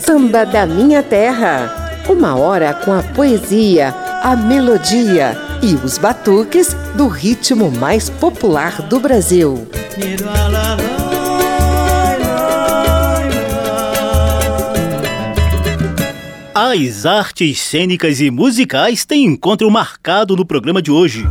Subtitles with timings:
[0.00, 2.00] Samba da Minha Terra.
[2.08, 8.98] Uma hora com a poesia, a melodia e os batuques do ritmo mais popular do
[8.98, 9.68] Brasil.
[16.54, 21.28] As artes cênicas e musicais têm encontro marcado no programa de hoje.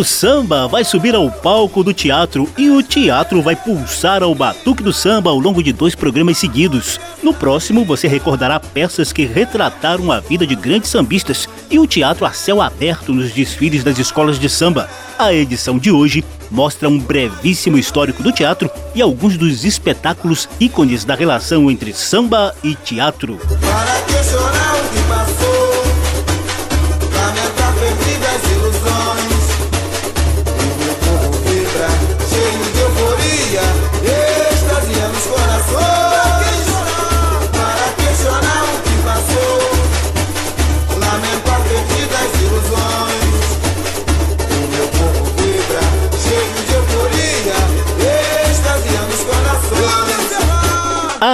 [0.00, 4.82] O samba vai subir ao palco do teatro e o teatro vai pulsar ao batuque
[4.82, 6.98] do samba ao longo de dois programas seguidos.
[7.22, 12.24] No próximo, você recordará peças que retrataram a vida de grandes sambistas e o teatro
[12.24, 14.88] a céu aberto nos desfiles das escolas de samba.
[15.18, 21.04] A edição de hoje mostra um brevíssimo histórico do teatro e alguns dos espetáculos ícones
[21.04, 23.38] da relação entre samba e teatro.
[23.60, 24.69] Para que chorar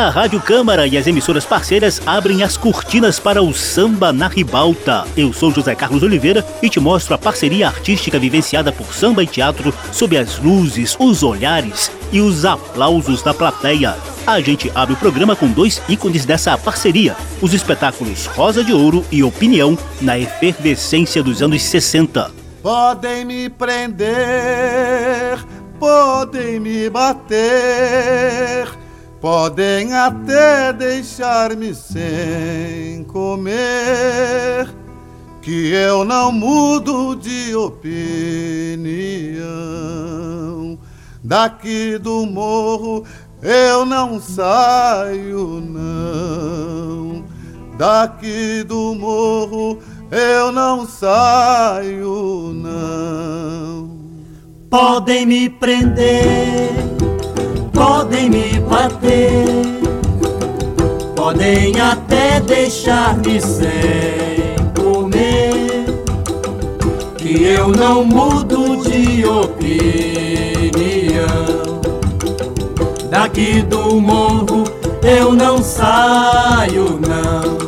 [0.06, 5.04] A Rádio Câmara e as emissoras parceiras abrem as cortinas para o Samba na Ribalta.
[5.16, 9.26] Eu sou José Carlos Oliveira e te mostro a parceria artística vivenciada por samba e
[9.26, 13.96] teatro sob as luzes, os olhares e os aplausos da plateia.
[14.24, 19.04] A gente abre o programa com dois ícones dessa parceria: os espetáculos Rosa de Ouro
[19.10, 22.30] e Opinião na efervescência dos anos 60.
[22.62, 24.06] Podem me prender,
[25.80, 28.85] podem me bater
[29.20, 34.68] Podem até deixar-me sem comer,
[35.40, 37.96] que eu não mudo de opinião.
[41.24, 43.04] Daqui do morro
[43.42, 47.24] eu não saio, não.
[47.78, 49.78] Daqui do morro
[50.10, 53.96] eu não saio, não.
[54.68, 56.86] Podem me prender
[57.76, 59.44] podem me bater,
[61.14, 65.84] podem até deixar-me sem comer,
[67.18, 69.76] que eu não mudo de opinião.
[73.10, 74.64] Daqui do morro
[75.02, 77.66] eu não saio, não.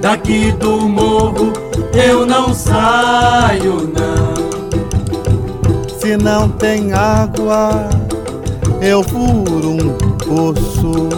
[0.00, 1.52] Daqui do morro
[1.92, 4.32] eu não saio, não.
[6.00, 7.88] Se não tem água
[8.82, 11.08] eu furo um poço.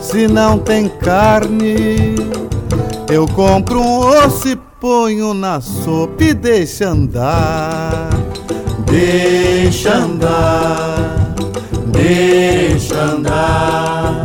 [0.00, 2.16] Se não tem carne,
[3.10, 8.08] eu compro um osso e ponho na sopa e deixa andar.
[8.86, 11.34] Deixa andar,
[11.86, 14.24] deixa andar.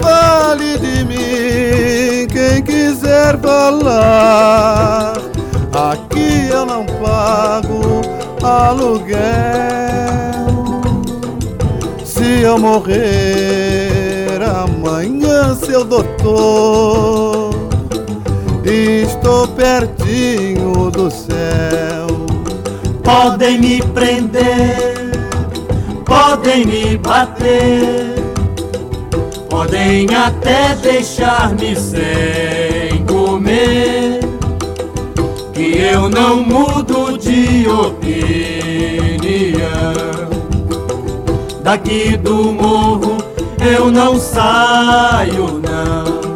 [0.00, 5.12] Fale de mim quem quiser falar.
[5.72, 8.00] Aqui eu não pago
[8.42, 9.81] aluguel
[12.52, 17.50] eu morrer amanhã, seu doutor,
[18.62, 22.06] estou pertinho do céu.
[23.02, 25.12] Podem me prender,
[26.04, 28.16] podem me bater,
[29.48, 34.20] podem até deixar-me sem comer,
[35.54, 38.41] que eu não mudo de opinião.
[41.62, 43.18] Daqui do morro
[43.64, 46.32] eu não saio, não.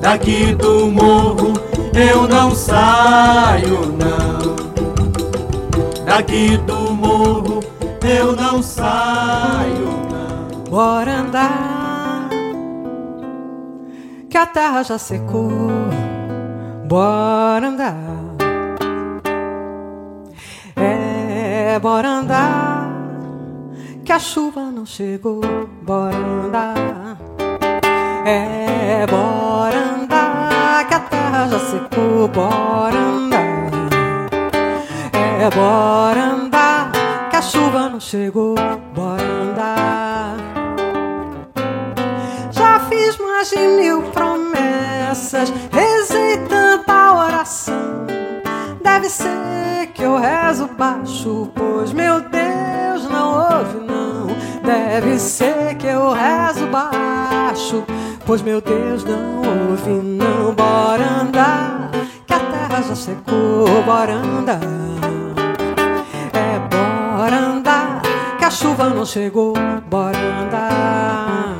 [0.00, 1.52] Daqui do morro
[1.94, 4.56] eu não saio, não.
[6.06, 7.60] Daqui do morro
[8.02, 10.64] eu não saio, não.
[10.70, 12.30] Bora andar,
[14.30, 15.70] que a terra já secou.
[16.88, 17.96] Bora andar,
[20.76, 22.81] é, bora andar
[24.12, 25.40] que a chuva não chegou.
[25.80, 27.16] Bora andar,
[28.26, 32.28] é, bora andar, que a terra já secou.
[32.28, 33.70] Bora andar,
[35.14, 36.92] é, bora andar,
[37.30, 38.54] que a chuva não chegou,
[38.94, 40.36] bora andar.
[42.50, 48.04] Já fiz mais de mil promessas, rezei tanta oração.
[48.82, 54.26] Deve ser que eu rezo baixo, pois meu Deus não ouve, não.
[54.62, 57.84] Deve ser que eu rezo baixo,
[58.24, 60.54] pois meu Deus não ouve, não.
[60.54, 61.90] Bora andar,
[62.26, 64.60] que a terra já secou, bora andar.
[66.32, 68.02] É, bora andar,
[68.38, 69.54] que a chuva não chegou,
[69.88, 71.54] bora andar.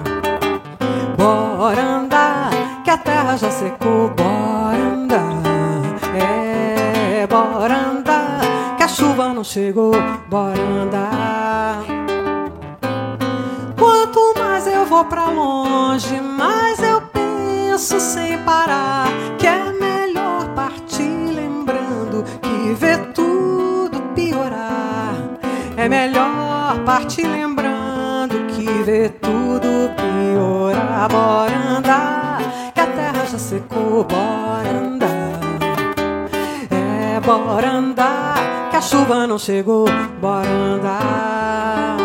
[1.16, 2.50] Bora andar,
[2.84, 4.51] que a terra já secou, bora
[9.44, 9.92] chegou,
[10.28, 11.84] bora andar.
[13.78, 19.08] Quanto mais eu vou pra longe, mais eu penso sem parar
[19.38, 25.14] que é melhor partir lembrando que ver tudo piorar.
[25.76, 31.08] É melhor partir lembrando que ver tudo piorar.
[31.08, 32.38] Bora andar,
[32.72, 35.40] que a terra já secou, bora andar.
[36.70, 38.51] É, bora andar,
[38.82, 39.86] chuva não chegou,
[40.20, 41.96] bora andar.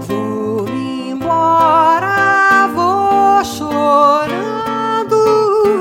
[0.00, 5.16] Vou embora, vou chorando,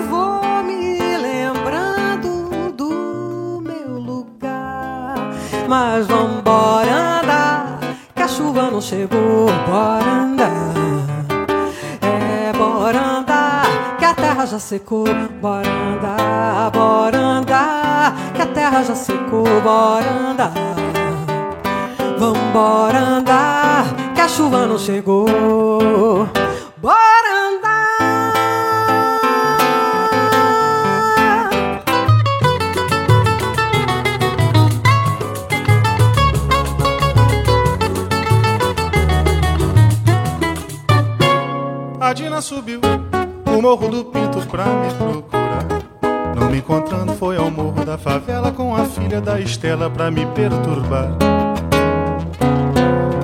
[0.10, 5.16] vou me lembrando do meu lugar.
[5.68, 7.80] Mas vambora andar,
[8.16, 10.67] que a chuva não chegou, bora andar.
[14.48, 15.04] Já secou,
[15.42, 20.54] bora andar, bora andar, que a terra já secou, bora andar.
[22.18, 23.86] Vambora andar,
[24.16, 26.30] que a chuva não chegou.
[26.78, 27.78] Bora andar.
[42.00, 42.80] A Dina subiu
[43.62, 45.66] morro do Pinto pra me procurar.
[46.36, 50.26] Não me encontrando, foi ao morro da favela com a filha da Estela pra me
[50.28, 51.10] perturbar.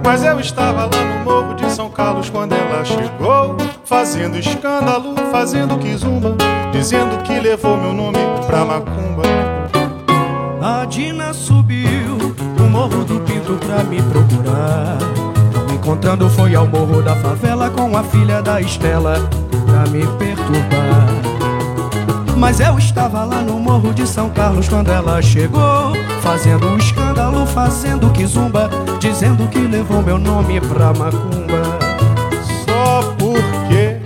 [0.03, 5.77] Mas eu estava lá no morro de São Carlos quando ela chegou, fazendo escândalo, fazendo
[5.77, 6.35] quizumba,
[6.71, 9.23] dizendo que levou meu nome pra macumba.
[10.61, 12.17] A Dina subiu
[12.59, 14.97] o morro do Pinto pra me procurar.
[15.53, 19.17] Não me encontrando, foi ao morro da favela com a filha da Estela
[19.87, 21.07] me perturbar.
[22.37, 27.45] Mas eu estava lá no morro de São Carlos quando ela chegou, fazendo um escândalo,
[27.45, 28.69] fazendo quizumba,
[28.99, 31.79] dizendo que levou meu nome pra macumba.
[32.65, 33.97] Só porque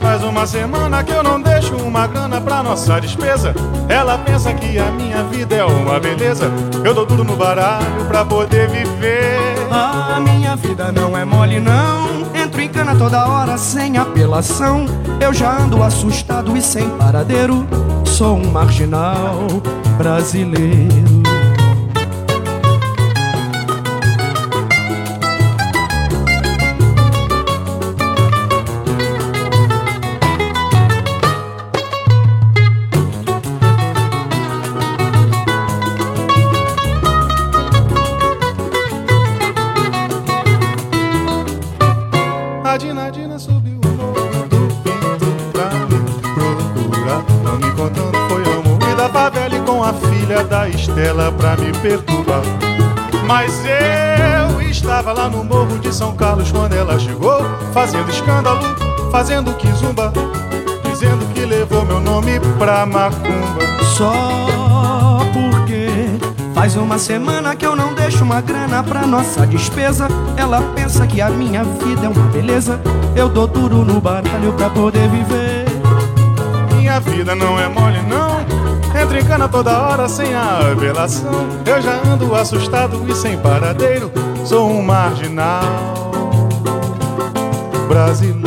[0.00, 3.54] faz uma semana que eu não deixo uma grana pra nossa despesa.
[3.88, 6.50] Ela pensa que a minha vida é uma beleza.
[6.82, 9.36] Eu dou tudo no baralho pra poder viver.
[9.70, 14.84] A minha vida não é mole não Em cana toda hora sem apelação.
[15.20, 17.66] Eu já ando assustado e sem paradeiro.
[18.04, 19.46] Sou um marginal
[19.96, 21.17] brasileiro
[51.18, 52.42] da Estela pra me perturbar.
[53.26, 57.40] Mas eu estava lá no morro de São Carlos quando ela chegou,
[57.72, 58.60] fazendo escândalo,
[59.10, 60.12] fazendo quizumba,
[60.84, 63.58] dizendo que levou meu nome pra macumba.
[63.96, 65.88] Só porque
[66.54, 70.06] faz uma semana que eu não deixo uma grana pra nossa despesa
[70.36, 72.80] Ela pensa que a minha vida é uma beleza
[73.16, 75.64] Eu dou duro no baralho pra poder viver
[76.76, 78.57] Minha vida não é mole, não.
[79.00, 81.46] Entro em cana toda hora sem a apelação.
[81.64, 84.10] Eu já ando assustado e sem paradeiro.
[84.44, 85.62] Sou um marginal
[87.86, 88.37] brasileiro.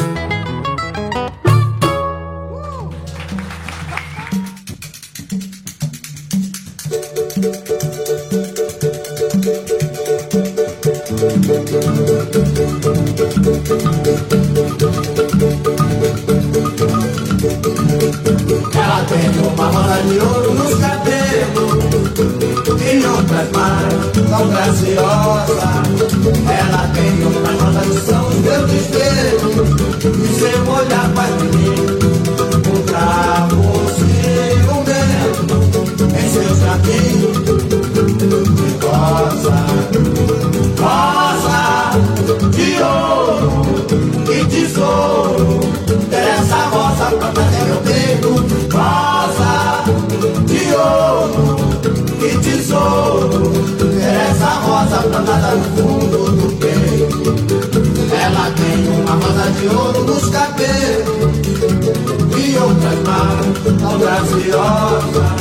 [63.99, 65.31] Graciosas.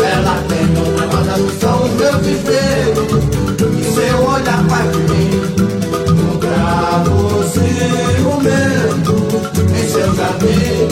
[0.00, 3.10] Ela tem uma rosa que são os meus desvelos
[3.78, 5.30] e seu olhar faz de mim
[6.10, 9.14] um cravo ciumento
[9.78, 10.88] em seu jardim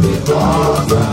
[0.00, 1.10] de rosa.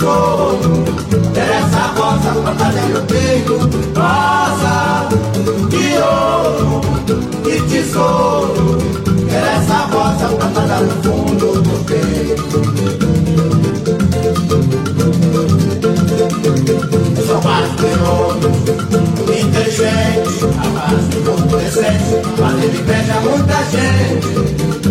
[0.00, 0.84] tesouro
[1.34, 3.58] Essa rosa plantada eu tenho
[3.94, 5.08] Rosa
[5.68, 6.80] de ouro
[7.46, 8.59] e tesouro
[10.30, 12.50] rosa plantada no fundo do peito.
[17.26, 18.50] Sou patriono,
[19.40, 24.26] inteligente Rapaz muito decente Mas ele inveja muita gente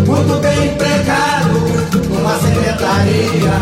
[0.07, 1.53] Muito bem empregado
[2.09, 3.55] Numa secretaria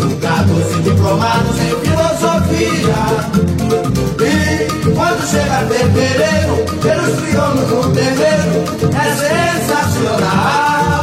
[0.00, 1.73] Educados e diplomados em
[5.34, 8.52] chega fevereiro, pelos crioulos no terreiro,
[8.94, 9.06] é
[9.64, 11.02] sensacional.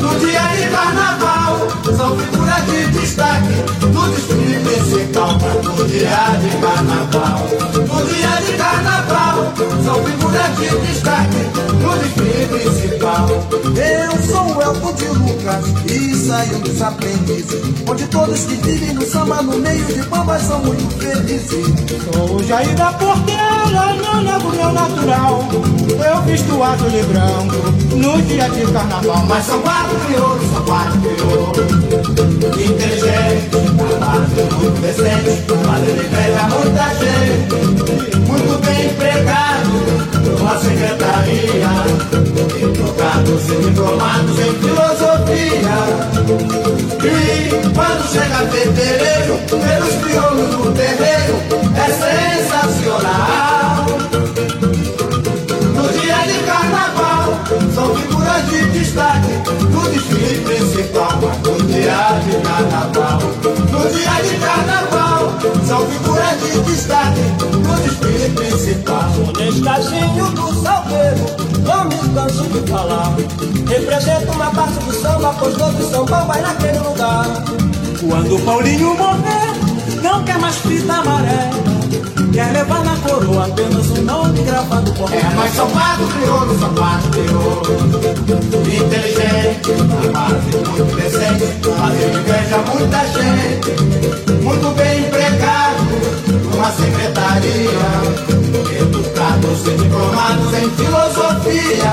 [0.00, 3.56] No dia de carnaval, são figuras de destaque
[3.92, 5.38] no desfile principal.
[5.64, 7.40] No dia de carnaval,
[7.74, 9.52] no dia de carnaval,
[9.84, 11.65] são figuras de destaque
[11.98, 13.28] desfile principal.
[13.28, 19.02] Eu sou o Elton de Lucas e saio dos aprendizes, onde todos que vivem no
[19.02, 21.66] samba no meio de bambas são muito felizes.
[22.12, 25.48] Sou o Jair da Portela, não nego meu natural.
[26.04, 29.26] Eu visto azul e branco no dia de carnaval.
[29.26, 31.86] Mas são quatro crioulos, são quatro crioulos.
[34.06, 37.54] Muito decente, fazendo inveja a muita gente.
[38.18, 39.74] Muito bem empregado,
[40.38, 41.72] numa secretaria.
[42.62, 45.76] Educados e diplomados em filosofia.
[47.02, 51.36] E quando chega fevereiro, pelos crioulos do terreiro,
[51.74, 51.86] é
[52.46, 53.86] sensacional.
[55.74, 57.26] No dia de carnaval,
[57.74, 59.34] são figuras de destaque
[59.70, 61.18] no desfile principal.
[61.44, 63.20] No dia de carnaval,
[63.90, 65.32] dia de carnaval,
[65.66, 67.20] são figuras de destaque
[67.52, 69.10] no desfile principal.
[69.38, 71.46] Nestazinho do salveiro,
[71.88, 73.14] me canso de falar.
[73.68, 77.26] Representa uma parte do samba, pois todo samba vai naquele lugar.
[78.08, 81.75] Quando Paulinho morrer, não quer mais fita amarela.
[82.36, 87.66] Quer levar na coroa apenas um nome gravado por É, quatro crioulos, são quatro crioulos.
[88.76, 89.72] Inteligente,
[90.12, 93.72] capaz muito decente Fazendo inveja muita gente.
[94.42, 95.80] Muito bem empregado
[96.44, 97.88] numa secretaria.
[98.82, 101.92] Educados e diplomados em filosofia.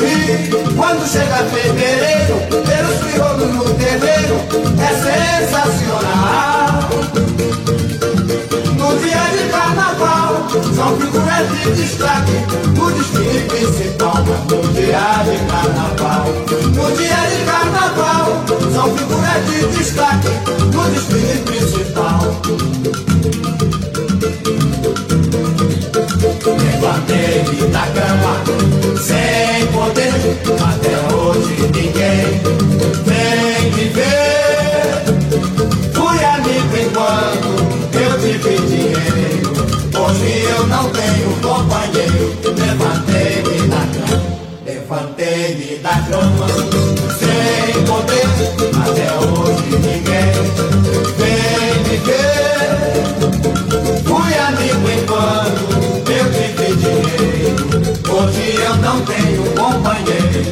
[0.00, 4.36] E quando chega fevereiro Ter os crioulos no terreiro
[4.80, 4.88] É
[5.50, 6.40] sensacional
[8.90, 12.32] no dia de carnaval São figuras de destaque.
[12.76, 16.26] No desfile principal No dia de carnaval.
[16.74, 20.28] No dia de carnaval São figuras de destaque.
[20.74, 22.20] No desfile principal.
[26.58, 28.34] Levantei-me da cama
[28.98, 30.89] sem poder Até
[47.18, 48.28] sem poder.
[48.82, 50.32] Até hoje ninguém
[51.16, 52.70] vem me ver.
[54.04, 55.70] Fui amigo enquanto
[56.10, 57.64] eu tive dinheiro.
[58.10, 60.42] Hoje eu não tenho companheiro.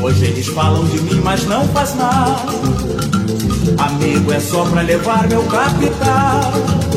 [0.00, 2.52] Hoje eles falam de mim, mas não faz nada.
[3.78, 6.87] Amigo é só pra levar meu capital.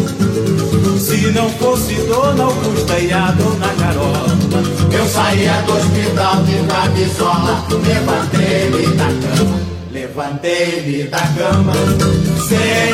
[1.21, 4.25] Se não fosse Dona Augusta e a Dona Carola,
[4.91, 7.63] eu saía do hospital de camisola.
[7.69, 9.59] Levantei-me da cama,
[9.91, 11.73] levantei-me da cama,
[12.49, 12.90] sem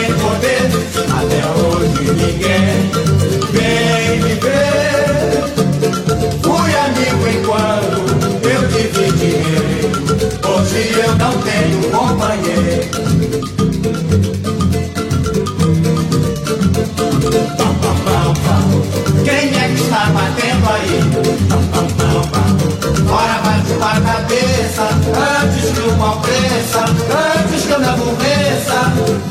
[25.89, 29.27] uma antes que eu me aborreça.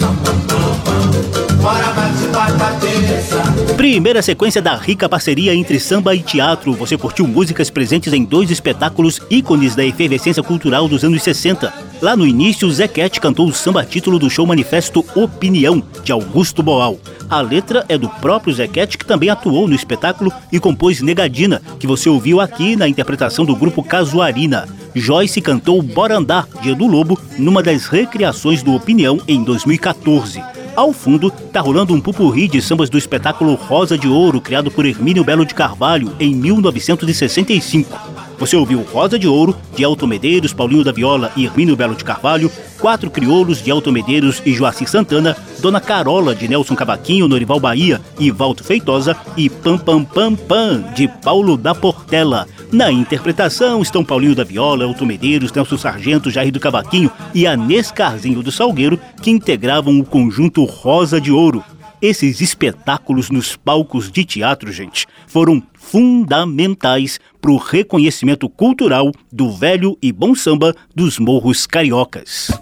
[3.77, 6.73] Primeira sequência da rica parceria entre samba e teatro.
[6.75, 11.73] Você curtiu músicas presentes em dois espetáculos ícones da efervescência cultural dos anos 60.
[12.01, 16.99] Lá no início, Zequete cantou o samba título do show manifesto Opinião, de Augusto Boal.
[17.29, 21.87] A letra é do próprio Zequete, que também atuou no espetáculo e compôs Negadina, que
[21.87, 24.69] você ouviu aqui na interpretação do grupo Casuarina.
[24.99, 30.43] Joyce cantou Bora Andar, de Edu Lobo, numa das recriações do Opinião em 2014.
[30.75, 34.87] Ao fundo, tá rolando um pupurri de sambas do espetáculo Rosa de Ouro, criado por
[34.87, 37.95] Hermínio Belo de Carvalho em 1965.
[38.39, 42.05] Você ouviu Rosa de Ouro, de Elton Medeiros, Paulinho da Viola e Hermínio Belo de
[42.05, 45.37] Carvalho, Quatro Crioulos, de Elton Medeiros e Joacir Santana,
[45.67, 50.93] Dona Carola, de Nelson Cavaquinho, Norival Bahia e Valto Feitosa, e Pam Pam Pam Pam,
[50.95, 52.47] de Paulo da Portela.
[52.71, 57.91] Na interpretação estão Paulinho da Viola, Elton Medeiros, Nelson Sargento, Jair do Cavaquinho e Anês
[57.91, 61.65] Carzinho do Salgueiro, que integravam o conjunto Rosa de Ouro.
[62.01, 69.99] Esses espetáculos nos palcos de teatro, gente, foram fundamentais para o reconhecimento cultural do velho
[70.01, 72.53] e bom samba dos morros cariocas.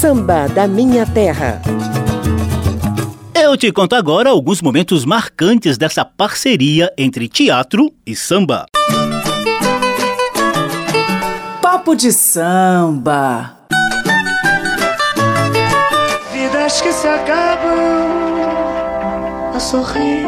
[0.00, 1.60] Samba da Minha Terra.
[3.34, 8.64] Eu te conto agora alguns momentos marcantes dessa parceria entre teatro e samba.
[11.60, 13.58] Papo de samba.
[16.32, 18.40] Vidas que se acabam
[19.54, 20.24] a sorrir,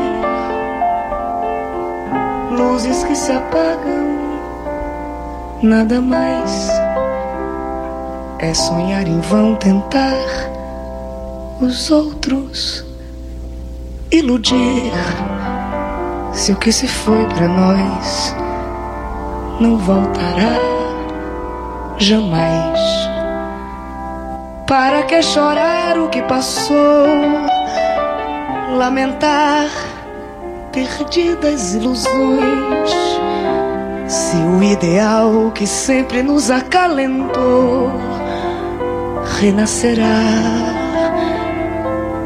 [2.51, 4.19] luzes que se apagam,
[5.63, 6.82] nada mais.
[8.43, 10.17] É sonhar em vão, tentar
[11.61, 12.85] os outros
[14.11, 14.91] iludir.
[16.33, 18.35] Se o que se foi para nós
[19.61, 20.59] não voltará
[21.99, 22.81] jamais.
[24.67, 27.07] Para que chorar o que passou?
[28.77, 29.69] Lamentar
[30.73, 32.91] perdidas ilusões.
[34.09, 37.89] Se o ideal que sempre nos acalentou
[39.25, 40.23] renascerá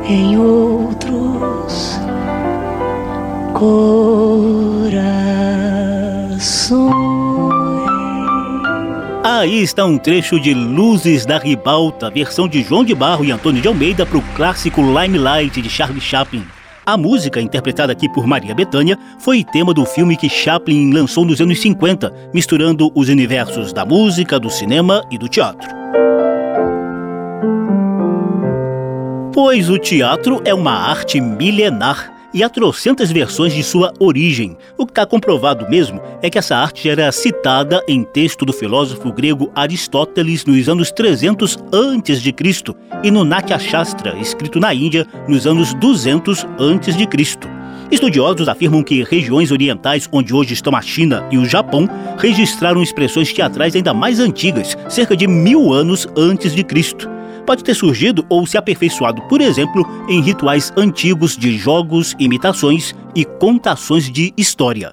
[0.08, 1.98] em outros
[3.52, 4.76] corações.
[9.24, 13.60] Aí está um trecho de Luzes da Ribalta, versão de João de Barro e Antônio
[13.60, 16.46] de Almeida para o clássico Limelight de Charlie Chaplin.
[16.86, 21.40] A música, interpretada aqui por Maria Bethânia, foi tema do filme que Chaplin lançou nos
[21.40, 25.68] anos 50, misturando os universos da música, do cinema e do teatro.
[29.36, 34.56] Pois o teatro é uma arte milenar e há trocentas versões de sua origem.
[34.78, 39.12] O que está comprovado mesmo é que essa arte era citada em texto do filósofo
[39.12, 42.34] grego Aristóteles nos anos 300 a.C.
[43.02, 47.38] e no Natya Shastra, escrito na Índia nos anos 200 a.C.
[47.90, 53.30] Estudiosos afirmam que regiões orientais, onde hoje estão a China e o Japão, registraram expressões
[53.34, 57.15] teatrais ainda mais antigas, cerca de mil anos antes de Cristo
[57.46, 63.24] pode ter surgido ou se aperfeiçoado, por exemplo, em rituais antigos de jogos, imitações e
[63.24, 64.92] contações de história.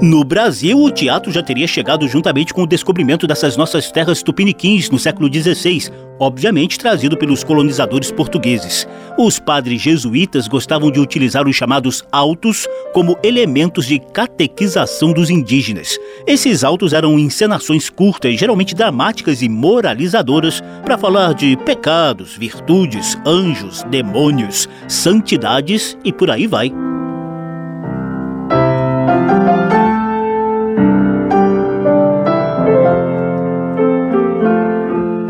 [0.00, 4.88] No Brasil, o teatro já teria chegado juntamente com o descobrimento dessas nossas terras tupiniquins
[4.90, 8.86] no século XVI, obviamente trazido pelos colonizadores portugueses.
[9.18, 15.98] Os padres jesuítas gostavam de utilizar os chamados autos como elementos de catequização dos indígenas.
[16.28, 23.82] Esses autos eram encenações curtas, geralmente dramáticas e moralizadoras, para falar de pecados, virtudes, anjos,
[23.90, 26.72] demônios, santidades e por aí vai.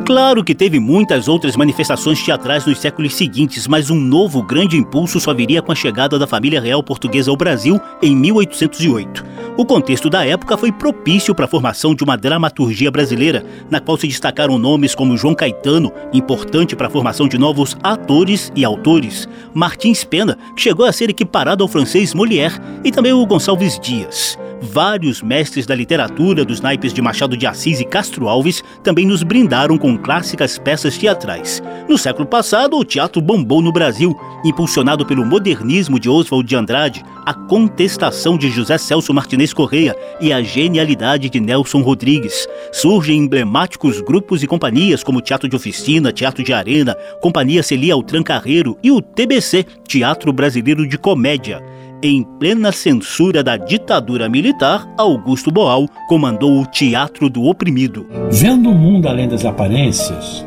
[0.08, 5.20] Claro que teve muitas outras manifestações teatrais nos séculos seguintes, mas um novo grande impulso
[5.20, 9.22] só viria com a chegada da família real portuguesa ao Brasil em 1808.
[9.58, 13.98] O contexto da época foi propício para a formação de uma dramaturgia brasileira, na qual
[13.98, 19.28] se destacaram nomes como João Caetano, importante para a formação de novos atores e autores,
[19.52, 24.38] Martins Pena, que chegou a ser equiparado ao francês Molière, e também o Gonçalves Dias.
[24.60, 29.22] Vários mestres da literatura dos naipes de Machado de Assis e Castro Alves também nos
[29.22, 31.62] brindaram com clássicas peças teatrais.
[31.88, 37.04] No século passado, o teatro bombou no Brasil, impulsionado pelo modernismo de Oswald de Andrade,
[37.26, 42.46] a contestação de José Celso Martinez Correia e a genialidade de Nelson Rodrigues.
[42.72, 48.22] Surgem emblemáticos grupos e companhias como Teatro de Oficina, Teatro de Arena, Companhia Celia Altran
[48.22, 51.62] Carreiro e o TBC, Teatro Brasileiro de Comédia.
[52.02, 58.06] Em plena censura da ditadura militar, Augusto Boal comandou o Teatro do Oprimido.
[58.30, 60.44] Vendo o mundo além das aparências,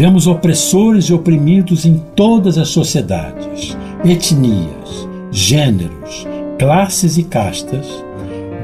[0.00, 6.26] Vemos opressores e oprimidos em todas as sociedades, etnias, gêneros,
[6.58, 7.86] classes e castas.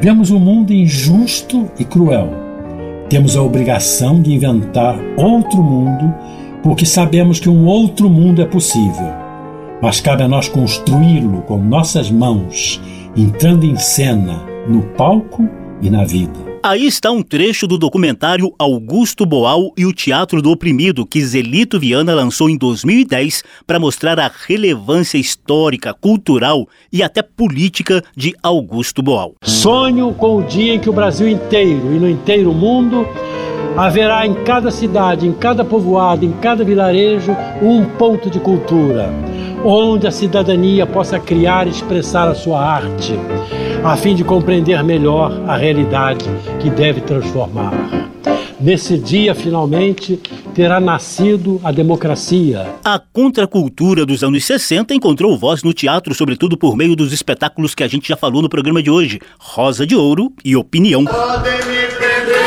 [0.01, 2.31] Vemos o um mundo injusto e cruel.
[3.11, 6.15] Temos a obrigação de inventar outro mundo,
[6.63, 9.26] porque sabemos que um outro mundo é possível.
[9.81, 12.81] Mas cabe a nós construí-lo com nossas mãos,
[13.15, 15.49] entrando em cena, no palco
[15.83, 16.47] e na vida.
[16.63, 21.79] Aí está um trecho do documentário Augusto Boal e o Teatro do Oprimido, que Zelito
[21.79, 29.03] Viana lançou em 2010 para mostrar a relevância histórica, cultural e até política de Augusto
[29.03, 29.35] Boal.
[29.45, 33.07] Sonho com o dia em que o Brasil inteiro e no inteiro mundo
[33.77, 39.11] haverá em cada cidade, em cada povoado, em cada vilarejo, um ponto de cultura,
[39.65, 43.15] onde a cidadania possa criar e expressar a sua arte
[43.87, 46.25] a fim de compreender melhor a realidade
[46.61, 47.73] que deve transformar.
[48.59, 50.19] Nesse dia, finalmente,
[50.55, 52.67] terá nascido a democracia.
[52.85, 57.85] A contracultura dos anos 60 encontrou voz no teatro, sobretudo por meio dos espetáculos que
[57.85, 61.05] a gente já falou no programa de hoje: Rosa de Ouro e Opinião.
[61.05, 62.46] Podem me prender,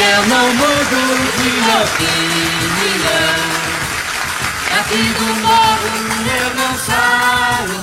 [0.00, 0.98] eu não mudo
[1.36, 2.38] de opinião.
[4.80, 5.88] Aqui do morro
[6.40, 7.78] eu não saio.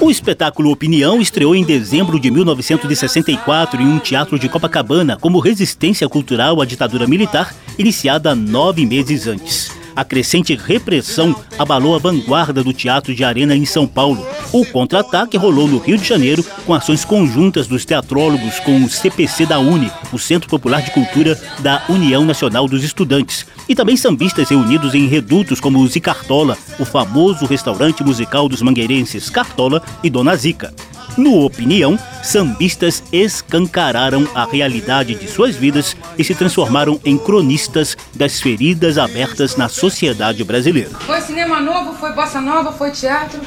[0.00, 6.08] O espetáculo Opinião estreou em dezembro de 1964 em um teatro de Copacabana como resistência
[6.08, 9.70] cultural à ditadura militar, iniciada nove meses antes.
[9.94, 14.26] A crescente repressão abalou a vanguarda do teatro de arena em São Paulo.
[14.54, 19.46] O contra-ataque rolou no Rio de Janeiro com ações conjuntas dos teatrólogos com o CPC
[19.46, 24.48] da Uni, o Centro Popular de Cultura da União Nacional dos Estudantes, e também sambistas
[24.48, 30.36] reunidos em redutos como o Zicartola, o famoso restaurante musical dos mangueirenses Cartola e Dona
[30.36, 30.72] Zica.
[31.16, 38.40] No Opinião, sambistas escancararam a realidade de suas vidas e se transformaram em cronistas das
[38.40, 40.90] feridas abertas na sociedade brasileira.
[40.90, 43.40] Foi cinema novo, foi bossa nova, foi teatro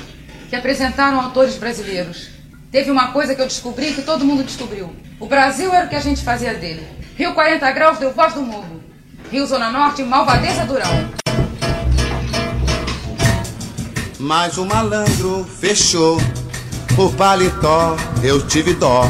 [0.50, 2.30] que apresentaram autores brasileiros.
[2.72, 4.94] Teve uma coisa que eu descobri que todo mundo descobriu.
[5.20, 6.88] O Brasil era o que a gente fazia dele.
[7.16, 8.84] Rio 40 Graus deu voz do mundo.
[9.32, 11.10] Rio Zona Norte, Malvadeza Durão.
[14.20, 16.18] Mas o malandro fechou
[16.98, 19.10] o paletó, eu tive dó.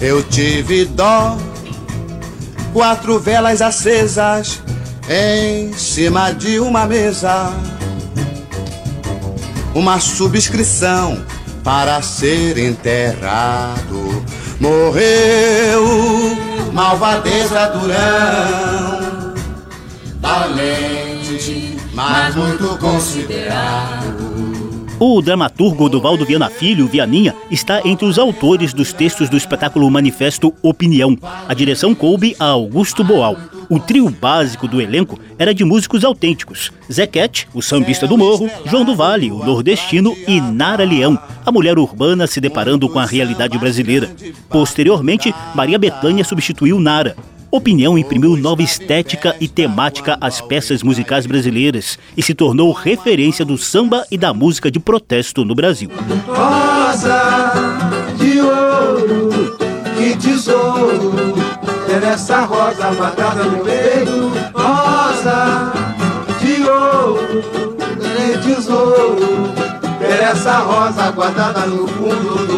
[0.00, 1.38] Eu tive dó.
[2.72, 4.60] Quatro velas acesas
[5.08, 7.52] em cima de uma mesa.
[9.74, 11.24] Uma subscrição
[11.62, 14.24] para ser enterrado.
[14.60, 19.34] Morreu malvadeza Durão,
[20.20, 24.53] valente, mas muito considerado.
[25.06, 30.54] O dramaturgo Duvaldo Viana Filho, Vianinha, está entre os autores dos textos do espetáculo Manifesto
[30.62, 31.14] Opinião.
[31.46, 33.36] A direção coube a Augusto Boal.
[33.68, 38.82] O trio básico do elenco era de músicos autênticos: Zequete, o sambista do morro, João
[38.82, 43.58] do Vale, o nordestino e Nara Leão, a mulher urbana se deparando com a realidade
[43.58, 44.10] brasileira.
[44.48, 47.14] Posteriormente, Maria Bethânia substituiu Nara.
[47.54, 53.56] Opinião imprimiu nova estética e temática às peças musicais brasileiras e se tornou referência do
[53.56, 55.88] samba e da música de protesto no Brasil.
[56.26, 57.52] Rosa
[58.18, 59.56] de ouro,
[59.96, 61.14] que tesouro,
[61.88, 64.32] é essa rosa guardada no peito.
[64.52, 65.72] Rosa
[66.40, 69.54] de ouro, que tesouro,
[70.00, 72.53] é essa rosa guardada no fundo do.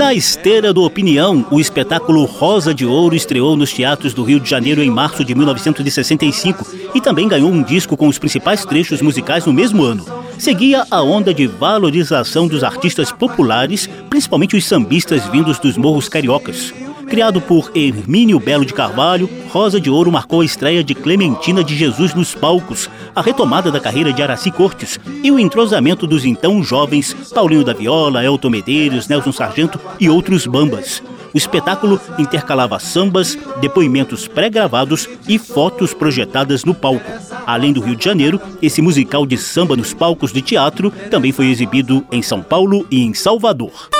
[0.00, 4.48] Na esteira do Opinião, o espetáculo Rosa de Ouro estreou nos teatros do Rio de
[4.48, 9.44] Janeiro em março de 1965 e também ganhou um disco com os principais trechos musicais
[9.44, 10.06] no mesmo ano.
[10.38, 16.72] Seguia a onda de valorização dos artistas populares, principalmente os sambistas vindos dos morros cariocas.
[17.10, 21.76] Criado por Hermínio Belo de Carvalho, Rosa de Ouro marcou a estreia de Clementina de
[21.76, 26.62] Jesus nos palcos, a retomada da carreira de Araci Cortes e o entrosamento dos então
[26.62, 31.02] jovens Paulinho da Viola, Elton Medeiros, Nelson Sargento e outros bambas.
[31.34, 37.10] O espetáculo intercalava sambas, depoimentos pré-gravados e fotos projetadas no palco.
[37.44, 41.48] Além do Rio de Janeiro, esse musical de samba nos palcos de teatro também foi
[41.50, 43.90] exibido em São Paulo e em Salvador.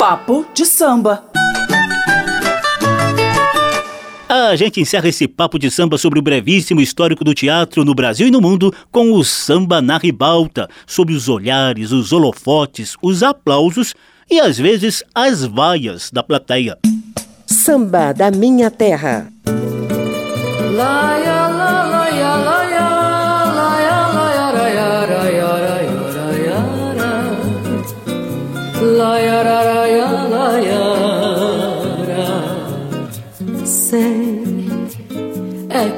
[0.00, 1.22] Papo de samba.
[4.26, 8.26] A gente encerra esse papo de samba sobre o brevíssimo histórico do teatro no Brasil
[8.26, 13.94] e no mundo com o samba na ribalta, sob os olhares, os holofotes, os aplausos
[14.30, 16.78] e às vezes as vaias da plateia.
[17.46, 19.30] Samba da minha terra.
[20.74, 21.39] Laia,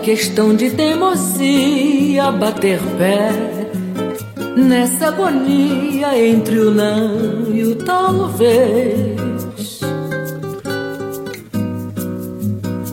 [0.02, 3.30] questão de teimosia, bater pé
[4.56, 9.80] nessa agonia entre o não e o talvez.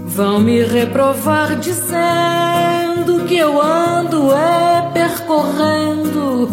[0.05, 6.47] Vão me reprovar dizendo que eu ando é percorrendo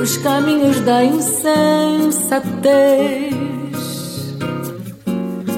[0.00, 3.34] os caminhos da insensatez.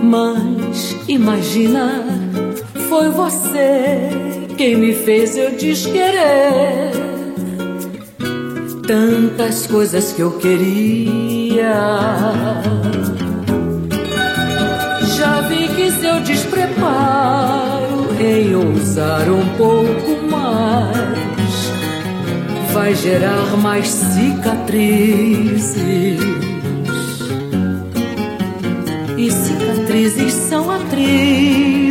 [0.02, 2.17] Mas imagina,
[2.88, 4.08] foi você
[4.56, 6.90] quem me fez eu desquerer
[8.86, 11.74] tantas coisas que eu queria.
[15.16, 21.70] Já vi que seu despreparo em ousar um pouco mais
[22.72, 25.76] vai gerar mais cicatrizes.
[29.18, 31.87] E cicatrizes são atrizes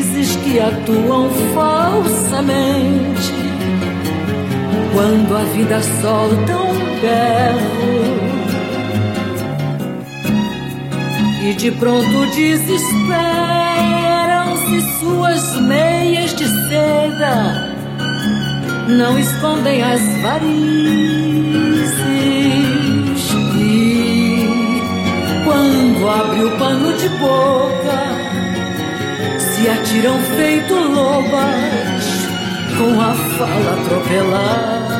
[0.87, 3.35] atuam falsamente.
[4.93, 8.07] Quando a vida solta um berro
[11.43, 17.75] e de pronto desesperam-se suas meias de seda.
[18.87, 23.03] Não escondem as varizes e
[25.43, 28.16] quando abre o pano de boca
[29.57, 32.05] se atiram feito lobas
[32.77, 34.97] com a fala atropelada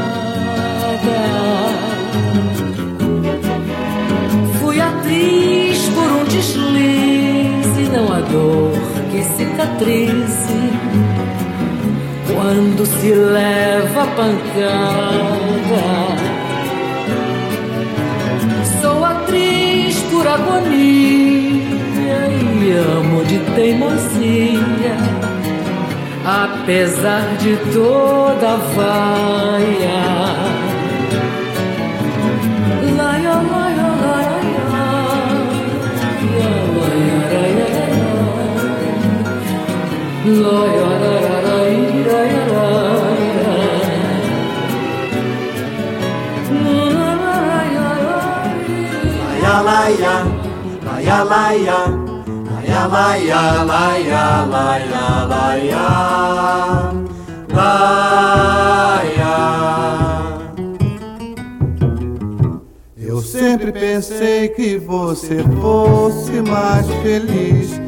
[4.59, 8.73] Fui atriz por um deslize, não há dor
[9.11, 10.71] que cicatrize
[12.33, 14.57] quando se leva a pancada.
[18.81, 21.46] Sou atriz por agonia
[22.67, 24.97] e amo de teimosia,
[26.25, 30.03] apesar de toda a vaia.
[32.97, 34.99] Laia, laia, laia, laia,
[40.27, 40.87] laia,
[49.41, 50.15] laia, laia,
[50.83, 52.06] laia, laia,
[52.85, 53.57] laia.
[62.97, 67.79] Eu sempre pensei que você fosse mais feliz.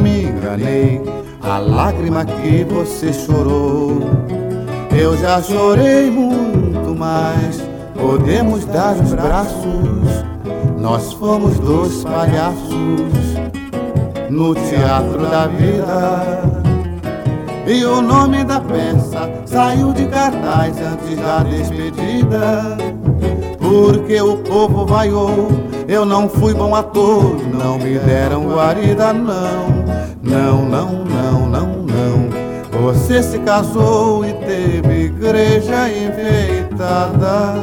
[0.00, 1.00] Me enganei,
[1.42, 4.00] a lágrima que você chorou.
[4.96, 7.60] Eu já chorei muito mais.
[7.94, 10.24] Podemos dar os braços.
[10.78, 13.45] Nós fomos dois palhaços
[14.30, 16.66] no teatro da vida.
[17.66, 22.76] E o nome da peça saiu de cartaz antes da despedida.
[23.58, 25.48] Porque o povo vaiou,
[25.88, 29.84] eu não fui bom ator, não me deram guarida, não,
[30.22, 32.46] não, não, não, não, não.
[32.82, 37.54] Você se casou e teve igreja enfeitada.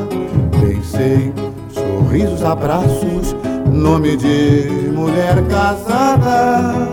[0.59, 1.31] Pensei,
[1.71, 3.33] sorrisos, abraços,
[3.71, 6.89] nome de mulher casada.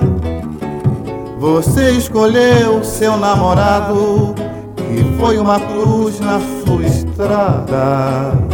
[1.39, 4.35] Você escolheu seu namorado,
[4.77, 8.51] que foi uma cruz na sua estrada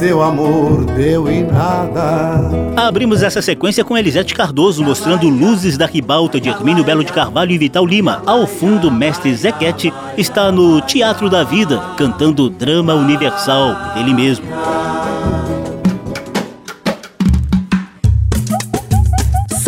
[0.00, 2.40] seu amor deu em nada.
[2.74, 7.52] Abrimos essa sequência com Elisete Cardoso mostrando Luzes da Ribalta de Hermínio Belo de Carvalho
[7.52, 8.22] e Vital Lima.
[8.24, 14.46] Ao fundo, mestre Zequete está no Teatro da Vida, cantando Drama Universal, dele mesmo.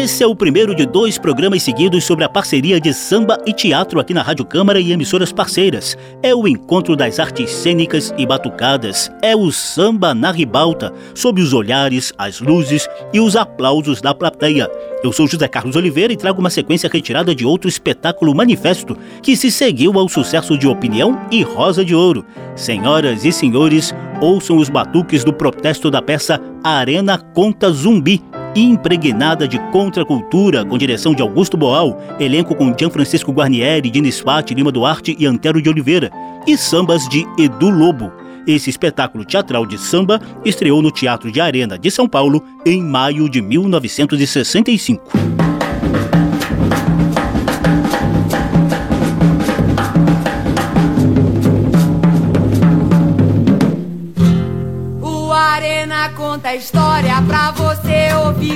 [0.00, 3.98] Esse é o primeiro de dois programas seguidos sobre a parceria de samba e teatro
[3.98, 5.98] aqui na Rádio Câmara e emissoras parceiras.
[6.22, 9.10] É o encontro das artes cênicas e batucadas.
[9.20, 14.70] É o samba na ribalta, sob os olhares, as luzes e os aplausos da plateia.
[15.02, 19.36] Eu sou José Carlos Oliveira e trago uma sequência retirada de outro espetáculo manifesto que
[19.36, 22.24] se seguiu ao sucesso de Opinião e Rosa de Ouro.
[22.54, 28.22] Senhoras e senhores, ouçam os batuques do protesto da peça Arena Conta Zumbi
[28.54, 34.54] impregnada de contracultura, com direção de Augusto Boal, elenco com Gian Francisco Guarnieri, Diniz Fati,
[34.54, 36.10] Lima Duarte e Antero de Oliveira,
[36.46, 38.12] e sambas de Edu Lobo.
[38.46, 43.28] Esse espetáculo teatral de samba estreou no Teatro de Arena de São Paulo em maio
[43.28, 45.57] de 1965.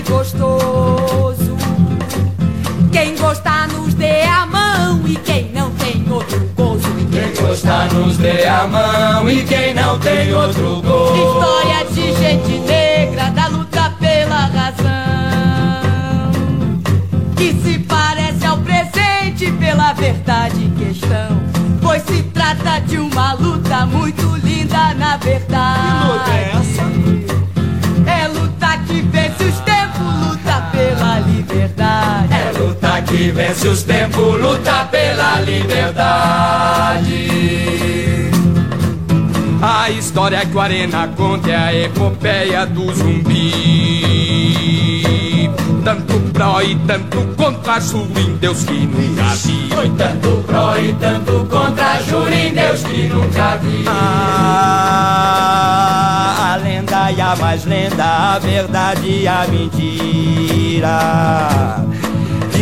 [0.02, 1.56] Gostoso.
[2.90, 6.88] Quem gostar nos dê a mão e quem não tem outro gozo.
[7.10, 11.14] Quem gostar nos dê a mão e quem não tem outro gozo.
[11.14, 14.92] História de gente negra da luta pela razão.
[17.36, 21.42] Que se parece ao presente pela verdade em questão.
[21.82, 25.80] Pois se trata de uma luta muito linda na verdade.
[25.80, 26.81] Que luta é essa?
[33.22, 37.28] Que vence os tempos, luta pela liberdade.
[39.62, 44.02] A história que o Arena conta é a epopeia do zumbi.
[45.84, 49.68] Tanto pró e tanto contra, juro em Deus que nunca vi.
[49.72, 53.84] Foi tanto pró e tanto contra, juro em Deus que nunca vi.
[53.86, 54.64] Ah,
[56.54, 60.98] a lenda e a mais lenda, a verdade e a mentira.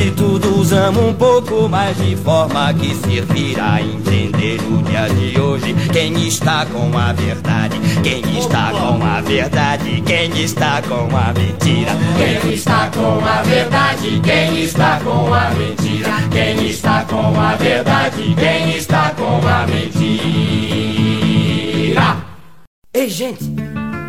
[0.00, 5.38] De tudo usamos um pouco, mas de forma que servirá a entender no dia de
[5.38, 11.34] hoje quem está com a verdade, quem está com a verdade, quem está com a
[11.34, 11.92] mentira.
[12.16, 16.08] Quem está com a verdade, quem está com a mentira.
[16.30, 20.70] Quem está com a verdade, quem está com a mentira.
[22.94, 23.44] Ei, gente,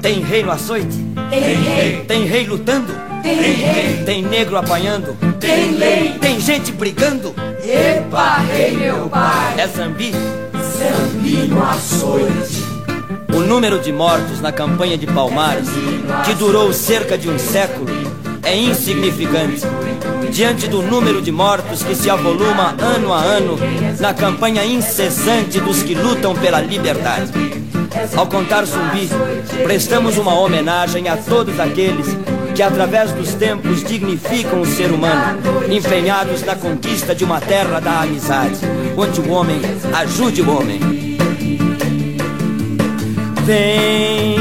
[0.02, 0.98] tem rei no açoite?
[1.30, 2.06] Tem rei.
[2.08, 2.94] Tem rei lutando?
[3.22, 4.04] Tem rei.
[4.04, 5.16] Tem negro apanhando?
[5.40, 6.16] Tem lei.
[6.20, 7.36] Tem gente brigando?
[7.64, 9.56] Epa, rei meu pai.
[9.60, 10.12] É zambi?
[10.78, 12.72] Zambi no açoite.
[13.34, 15.70] O número de mortos na campanha de Palmares,
[16.26, 17.88] que durou cerca de um século,
[18.44, 19.62] é insignificante
[20.32, 23.58] diante do número de mortos que se avoluma ano a ano
[24.00, 27.32] na campanha incessante dos que lutam pela liberdade.
[28.16, 29.10] Ao contar zumbi,
[29.64, 32.08] prestamos uma homenagem a todos aqueles
[32.56, 38.02] que, através dos tempos, dignificam o ser humano, empenhados na conquista de uma terra da
[38.02, 38.60] amizade,
[38.98, 39.60] onde o homem
[39.94, 40.80] ajude o homem.
[43.46, 44.38] Vem,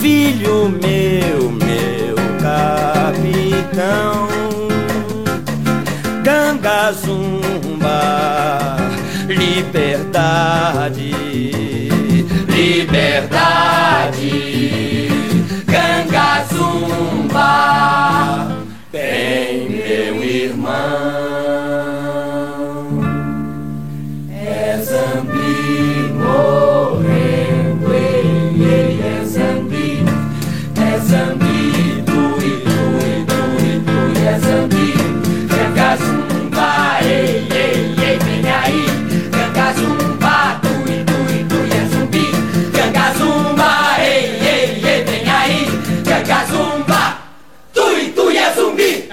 [0.00, 4.28] filho meu, meu capitão,
[6.22, 8.76] Ganga Zumba,
[9.28, 11.12] liberdade,
[12.52, 14.28] liberdade,
[15.66, 17.48] Ganga Zumba,
[18.92, 21.51] bem meu irmão,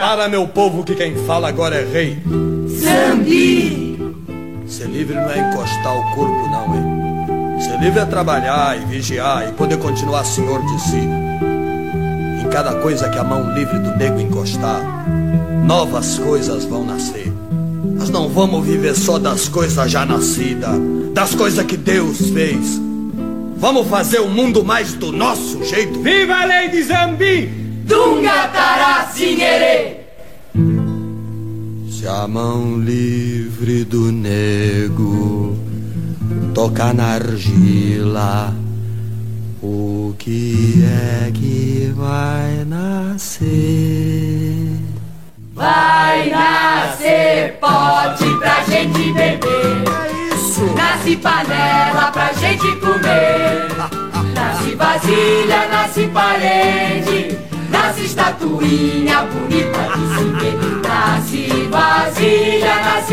[0.09, 2.17] Para meu povo que quem fala agora é rei.
[2.67, 3.95] Zambi.
[4.65, 7.61] Ser livre não é encostar o corpo, não, hein?
[7.61, 11.07] Ser livre é trabalhar e vigiar e poder continuar senhor de si.
[12.43, 14.81] Em cada coisa que a mão livre do nego encostar,
[15.63, 17.31] novas coisas vão nascer.
[17.95, 20.75] Nós não vamos viver só das coisas já nascidas,
[21.13, 22.81] das coisas que Deus fez.
[23.57, 26.01] Vamos fazer o mundo mais do nosso jeito.
[26.01, 27.45] Viva a lei de Zambi!
[27.85, 28.49] Dunga!
[29.13, 29.35] Se
[32.07, 35.57] a mão livre do nego
[36.53, 38.53] tocar na argila,
[39.61, 43.47] o que é que vai nascer?
[45.53, 49.83] Vai nascer pote pra gente beber.
[50.75, 53.69] Nasce panela pra gente comer.
[54.33, 57.37] Nasce vasilha, nasce parede.
[57.69, 60.58] Nasce estatuinha bonita de se ver.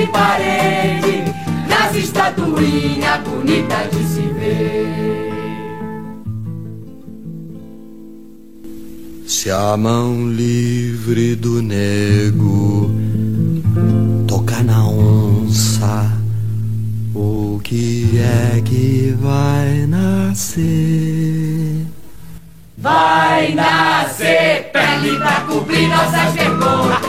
[0.07, 1.35] Nasce parede.
[1.69, 4.87] Nasce estatuinha bonita de se ver.
[9.27, 12.91] Se a mão livre do nego
[14.27, 16.13] tocar na onça,
[17.15, 21.86] o que é que vai nascer?
[22.87, 27.01] Vai nascer pele pra cobrir nossas vergonhas.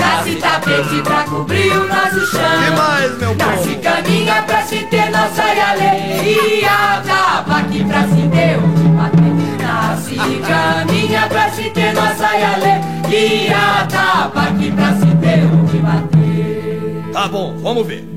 [0.00, 2.40] Nasce tapete pra cobrir o nosso chão.
[2.40, 3.50] Que mais, meu povo?
[3.50, 7.02] Nasce caminha pra se ter nossa alegria.
[7.04, 9.62] Tabaque pra se ter onde bater.
[9.62, 10.16] Nasce
[10.48, 13.86] caminha pra se ter nossa alegria.
[13.90, 17.12] Tabaque pra se ter onde bater.
[17.12, 18.08] Tá bom, vamos ver.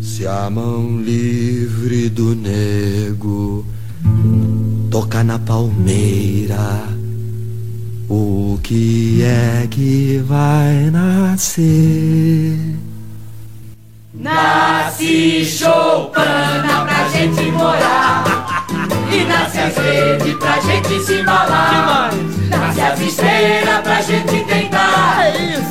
[0.00, 3.75] Se a mão livre do nego
[4.90, 6.84] tocar na palmeira,
[8.08, 12.76] O que é que vai nascer?
[14.14, 18.45] Nasce choupana pra gente morar
[19.10, 22.10] E nasce as redes pra gente se embalar.
[22.48, 25.18] Nasce as estrelas pra gente deitar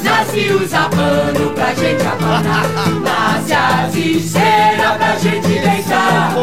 [0.04, 2.66] Nasce os pano pra gente abanar.
[3.02, 6.34] Nasce as estrelas pra gente deitar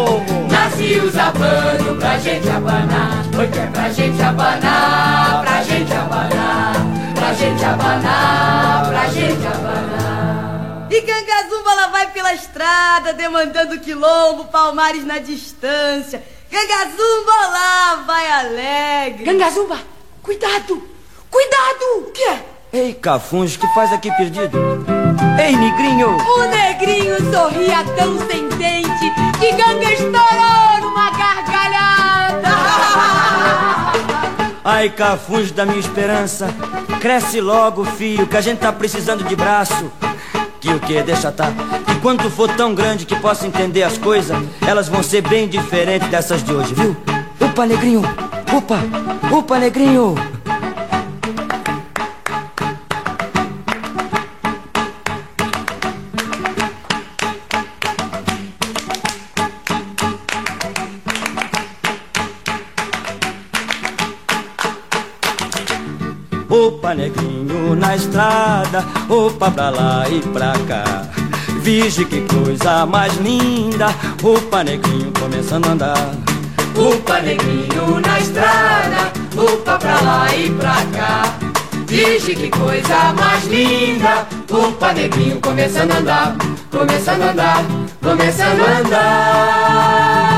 [0.50, 3.24] Nasce os pano pra gente abanar.
[3.38, 6.72] Oi, que é pra gente abanar, pra gente abanar
[7.14, 10.88] Pra gente abanar, pra gente abanar.
[10.90, 16.22] E Gangazumba ela vai pela estrada, demandando quilombo, palmares na distância.
[16.52, 19.24] Gangazumba lá vai alegre.
[19.24, 19.78] Gangazumba,
[20.22, 20.82] cuidado!
[21.30, 22.06] Cuidado!
[22.06, 22.44] O que é?
[22.74, 24.58] Ei, Cafunjo, que faz aqui perdido?
[25.42, 26.10] Ei, negrinho!
[26.10, 32.48] O negrinho sorria tão sem dente que Ganga estourou numa gargalhada.
[34.62, 36.48] Ai, Cafunjo da minha esperança,
[37.00, 39.90] cresce logo, filho, que a gente tá precisando de braço.
[40.60, 41.02] Que o que?
[41.02, 41.46] Deixa tá.
[42.02, 44.36] Quando for tão grande que possa entender as coisas,
[44.66, 46.96] elas vão ser bem diferentes dessas de hoje, viu?
[47.40, 48.02] Opa, negrinho!
[48.52, 48.80] Opa!
[49.30, 50.16] Opa, negrinho!
[66.50, 71.21] Opa, negrinho na estrada, opa pra lá e pra cá.
[71.62, 73.86] Vige que coisa mais linda,
[74.22, 76.14] opa, negrinho começando a andar.
[76.76, 81.22] Opa, negrinho na estrada, opa pra lá e pra cá.
[81.86, 86.36] Vige que coisa mais linda, opa, negrinho começando a andar,
[86.70, 87.64] começando a andar,
[88.02, 90.32] começando a andar.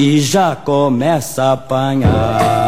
[0.00, 2.59] e já começa a apanhar.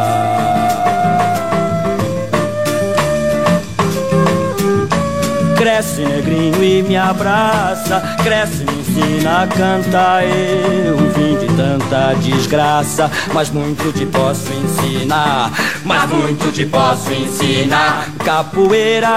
[5.72, 10.22] Cresce negrinho e me abraça, cresce me ensina a cantar.
[10.22, 15.50] Eu vim de tanta desgraça, mas muito te posso ensinar.
[15.82, 18.06] Mas muito te posso ensinar.
[18.22, 19.08] Capoeira,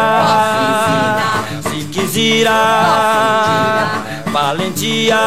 [1.64, 2.48] se quiser,
[4.28, 5.18] valentia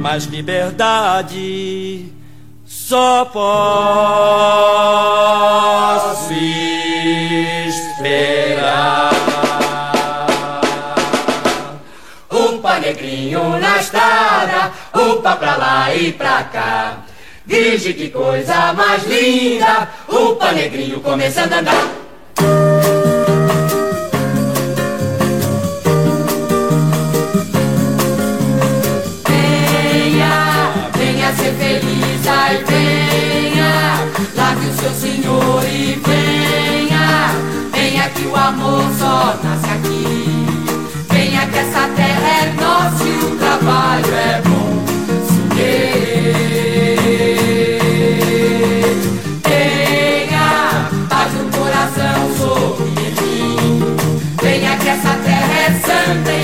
[0.00, 2.12] mais liberdade.
[2.66, 3.54] Só posso
[7.68, 9.13] esperar.
[12.64, 16.96] Upa negrinho na estrada, upa pra lá e pra cá.
[17.44, 22.04] Vige que coisa mais linda, upa negrinho começando a andar.
[38.34, 40.43] amor só nasce aqui.
[43.64, 44.84] Trabalho é bom.
[49.42, 53.96] Tenha paz no coração, sorri em mim.
[54.42, 56.43] Venha que essa terra é santa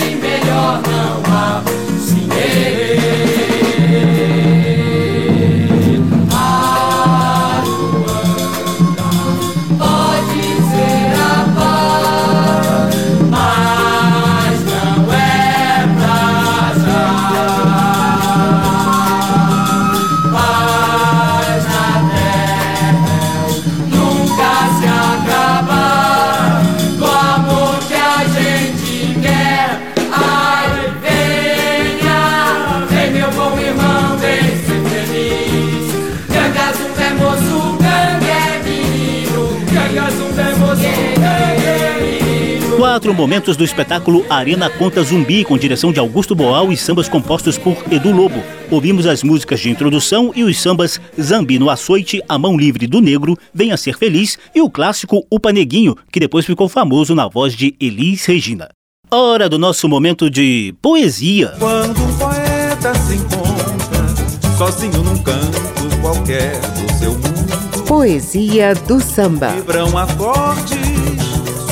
[43.00, 47.56] quatro momentos do espetáculo Arena Conta Zumbi, com direção de Augusto Boal e sambas compostos
[47.56, 48.42] por Edu Lobo.
[48.70, 53.00] Ouvimos as músicas de introdução e os sambas Zambi no Açoite, A Mão Livre do
[53.00, 57.54] Negro, Venha Ser Feliz e o clássico O Paneguinho, que depois ficou famoso na voz
[57.54, 58.68] de Elis Regina.
[59.10, 61.54] Hora do nosso momento de poesia.
[61.58, 67.84] Quando um poeta se encontra sozinho num canto qualquer do seu mundo.
[67.86, 69.52] Poesia do samba.
[69.52, 70.89] Vibram acordes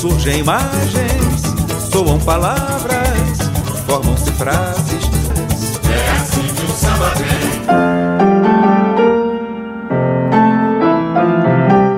[0.01, 1.42] surgem imagens,
[1.90, 3.38] soam palavras,
[3.86, 5.11] formam-se frases.
[5.90, 7.28] É assim que o samba vem.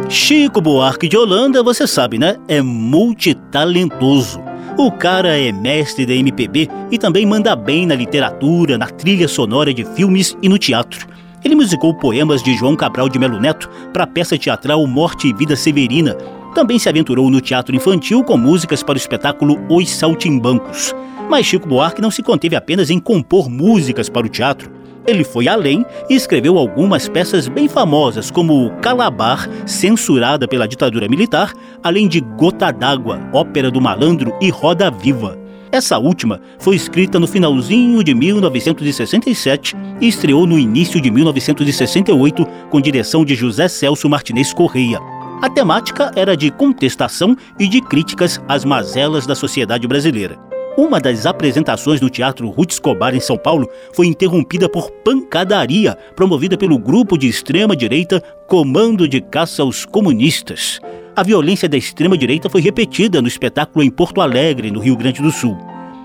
[0.09, 2.37] Chico Buarque de Holanda, você sabe, né?
[2.49, 4.41] É multitalentoso.
[4.79, 9.75] O cara é mestre da MPB e também manda bem na literatura, na trilha sonora
[9.75, 11.07] de filmes e no teatro.
[11.45, 15.35] Ele musicou poemas de João Cabral de Melo Neto para a peça teatral Morte e
[15.35, 16.17] Vida Severina.
[16.55, 20.95] Também se aventurou no teatro infantil com músicas para o espetáculo Os Saltimbancos.
[21.29, 24.71] Mas Chico Buarque não se conteve apenas em compor músicas para o teatro.
[25.07, 31.53] Ele foi além e escreveu algumas peças bem famosas, como Calabar, censurada pela ditadura militar,
[31.83, 35.39] além de Gota d'Água, Ópera do Malandro e Roda Viva.
[35.73, 42.81] Essa última foi escrita no finalzinho de 1967 e estreou no início de 1968 com
[42.81, 45.20] direção de José Celso Martinez Correia.
[45.43, 50.39] A temática era de contestação e de críticas às mazelas da sociedade brasileira.
[50.77, 56.59] Uma das apresentações no Teatro Ruth Escobar em São Paulo foi interrompida por pancadaria promovida
[56.59, 60.79] pelo grupo de extrema-direita Comando de Caça aos Comunistas.
[61.17, 65.31] A violência da extrema-direita foi repetida no espetáculo em Porto Alegre, no Rio Grande do
[65.31, 65.57] Sul.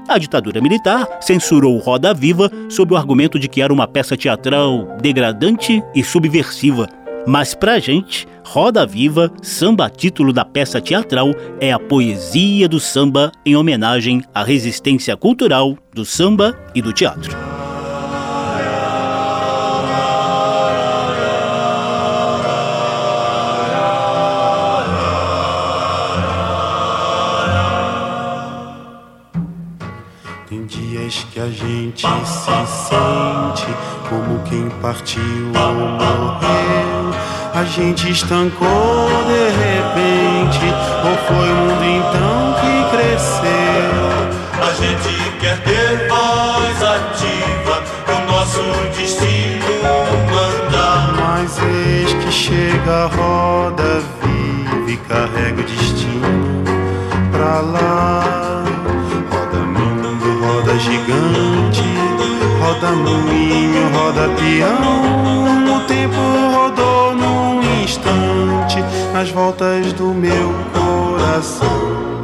[0.08, 4.96] A ditadura militar censurou Roda Viva sob o argumento de que era uma peça teatral
[5.02, 6.88] degradante e subversiva.
[7.28, 13.32] Mas pra gente, Roda Viva, samba título da peça teatral, é a poesia do samba
[13.44, 17.36] em homenagem à resistência cultural do samba e do teatro.
[30.48, 33.66] Tem dias que a gente se sente
[34.08, 35.22] como quem partiu
[35.56, 36.95] ou morreu.
[37.56, 40.60] A gente estancou de repente,
[41.06, 43.96] ou foi o mundo então que cresceu?
[44.62, 48.62] A gente quer ter voz ativa, o nosso
[48.98, 49.64] destino
[50.30, 51.14] manda.
[51.18, 56.64] Mas eis que chega a roda viva e carrega o destino
[57.32, 58.66] pra lá.
[59.32, 61.84] Roda mundo, roda gigante,
[62.60, 65.74] roda moinho, roda peão.
[65.74, 66.20] O tempo
[66.54, 66.95] rodou
[67.86, 68.78] instante
[69.14, 72.15] nas voltas do meu coração.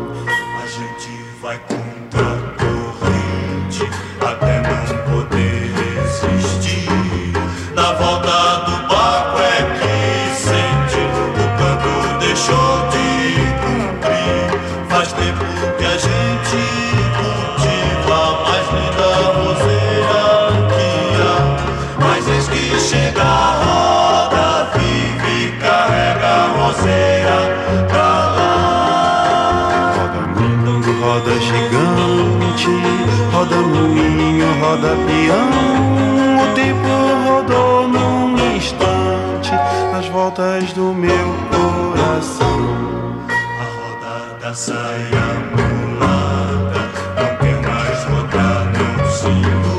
[34.93, 36.89] O tempo
[37.25, 39.51] rodou num instante
[39.93, 43.25] nas voltas do meu coração.
[43.29, 45.25] A roda da saia
[45.55, 46.81] mulata
[47.15, 49.71] não quer mais rodar no sino.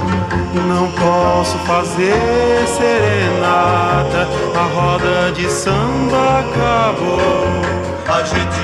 [0.66, 7.82] Não posso fazer serenata, a roda de samba acabou.
[8.08, 8.62] A gente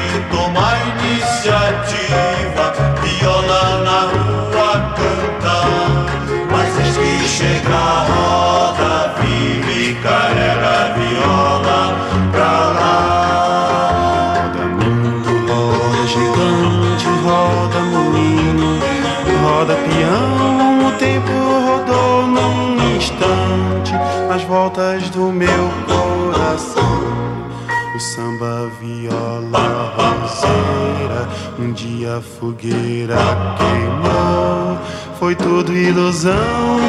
[32.08, 33.16] a fogueira
[33.58, 34.78] queimou.
[35.18, 36.32] Foi tudo ilusão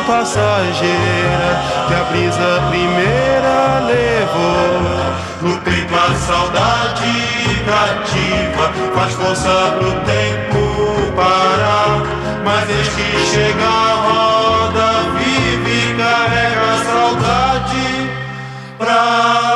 [0.08, 5.10] passageira que a brisa primeira levou.
[5.42, 12.04] No peito a saudade cativa faz força pro tempo parar.
[12.44, 18.10] Mas eis que chega a roda vive carrega a saudade
[18.78, 19.49] pra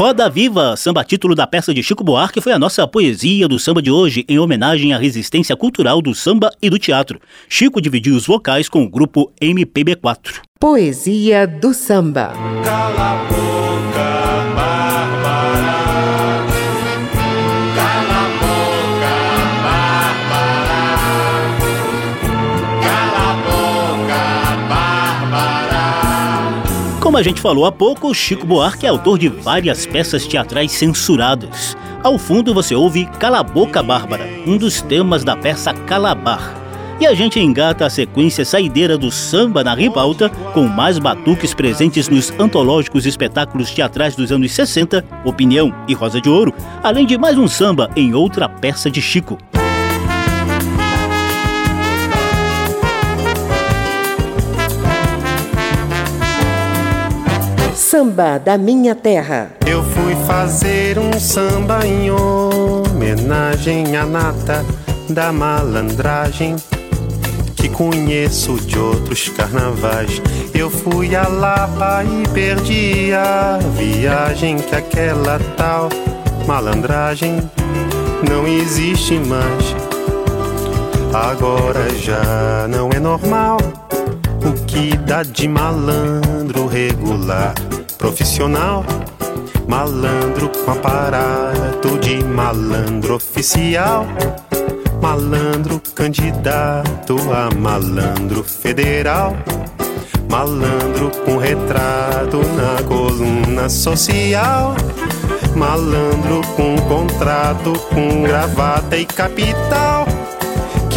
[0.00, 3.82] Roda Viva, samba título da peça de Chico Buarque, foi a nossa poesia do samba
[3.82, 7.20] de hoje, em homenagem à resistência cultural do samba e do teatro.
[7.50, 10.40] Chico dividiu os vocais com o grupo MPB4.
[10.58, 12.32] Poesia do samba.
[12.64, 13.49] Cala
[27.10, 31.76] Como a gente falou há pouco, Chico Buarque é autor de várias peças teatrais censuradas.
[32.04, 36.54] Ao fundo você ouve Cala a Boca Bárbara, um dos temas da peça Calabar.
[37.00, 42.08] E a gente engata a sequência saideira do samba na ribalta, com mais batuques presentes
[42.08, 47.36] nos antológicos espetáculos teatrais dos anos 60, Opinião e Rosa de Ouro, além de mais
[47.36, 49.36] um samba em outra peça de Chico.
[58.00, 59.50] Samba da Minha Terra.
[59.66, 64.64] Eu fui fazer um samba em homenagem à nata
[65.10, 66.56] da malandragem
[67.54, 70.22] que conheço de outros carnavais.
[70.54, 75.90] Eu fui a Lapa e perdi a viagem que aquela tal
[76.46, 77.36] malandragem
[78.26, 79.76] não existe mais.
[81.12, 83.58] Agora já não é normal
[84.70, 87.54] que dá de malandro regular
[87.98, 88.84] profissional,
[89.66, 94.06] malandro com aparato de malandro oficial,
[95.02, 99.36] malandro candidato a malandro federal,
[100.30, 104.76] malandro com retrato na coluna social.
[105.56, 110.06] Malandro com contrato, com gravata e capital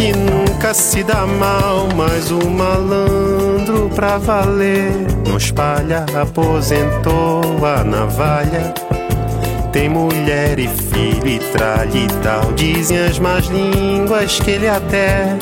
[0.04, 4.92] que nunca se dá mal, mas o malandro pra valer
[5.26, 8.74] não espalha, aposentou a navalha.
[9.72, 12.52] Tem mulher e filho e tralha e tal.
[12.52, 15.38] Dizem as más línguas que ele até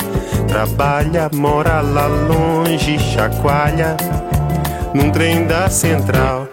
[0.47, 3.97] trabalha, mora lá longe, chacoalha
[4.93, 6.47] num trem da central.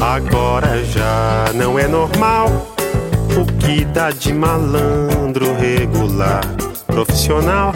[0.00, 2.71] Agora já não é normal
[3.36, 6.42] o que dá de malandro regular,
[6.86, 7.72] profissional,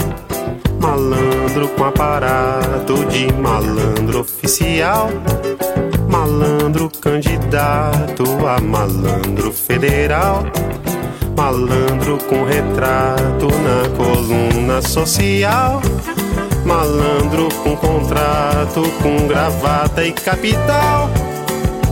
[0.80, 5.08] malandro com aparato de malandro oficial,
[6.08, 10.44] malandro candidato a malandro federal,
[11.36, 15.80] malandro com retrato na coluna social.
[16.64, 21.08] Malandro com contrato, com gravata e capital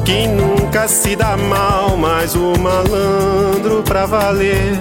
[0.05, 4.79] quem nunca se dá mal, mas o malandro pra valer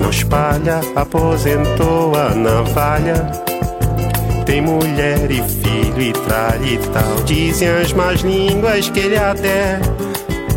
[0.00, 3.30] não espalha, aposentou a navalha.
[4.44, 7.24] Tem mulher e filho e tralha e tal.
[7.24, 9.80] Dizem as más línguas que ele até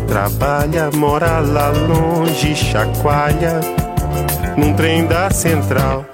[0.06, 3.60] trabalha, mora lá longe, chacoalha
[4.56, 6.06] num trem da central.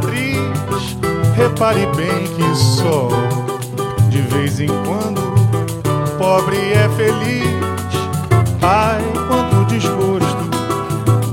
[0.00, 0.96] cicatriz.
[1.36, 3.08] Repare bem que só
[4.08, 5.20] de vez em quando
[6.18, 7.44] pobre é feliz.
[8.62, 10.50] Ai, quanto desgosto,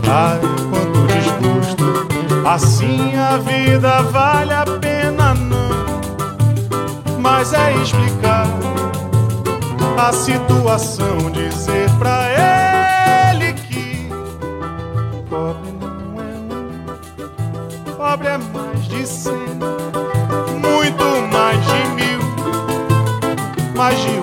[0.09, 0.39] ai,
[0.69, 2.07] quanto desgosto.
[2.45, 5.67] Assim a vida vale a pena, não.
[7.19, 8.47] Mas é explicar
[9.97, 12.56] a situação, dizer pra ele.
[23.89, 24.16] foge.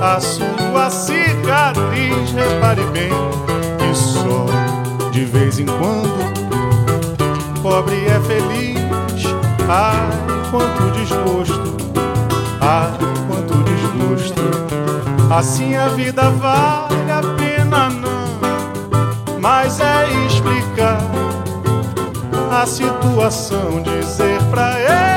[0.00, 2.32] A sua cicatriz.
[2.32, 3.10] Repare bem
[3.78, 4.46] que só
[5.10, 6.30] de vez em quando
[7.62, 8.80] pobre é feliz.
[9.68, 10.08] Ai,
[10.50, 11.76] quanto desgosto,
[12.60, 12.92] ai,
[13.28, 14.40] quanto desgosto.
[15.32, 21.00] Assim a vida vale a pena, não, mas é explicar
[22.50, 25.09] a situação, dizer pra ele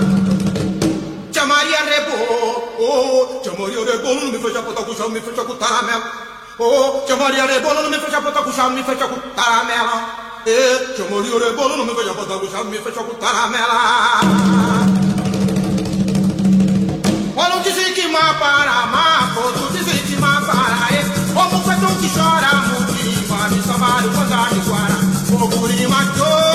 [1.33, 5.45] Tia Maria Rebolo, oh, Tia Maria Rebolo, não me fecha botar com chão, me fecha
[5.45, 6.13] com taramela.
[6.59, 10.31] Oh, Tia Maria Rebolo, não me fecha botar com chão, me fecha com taramela.
[10.47, 14.41] Eh, Tia Maria Rebolo, não me fecha botar com chão, me fecha com taramela.
[17.37, 17.63] Olha o
[18.13, 21.33] má para outro dizem que má para e.
[21.33, 24.99] Como foi tão que chora, murima, me chamaram quando de guara.
[25.33, 26.50] O gurima, tchô,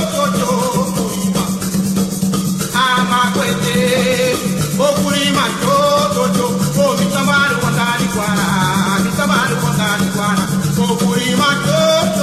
[11.16, 12.15] we might go.